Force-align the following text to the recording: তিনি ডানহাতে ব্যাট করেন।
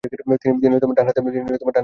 তিনি 0.41 0.53
ডানহাতে 0.97 1.19
ব্যাট 1.23 1.35
করেন। 1.59 1.79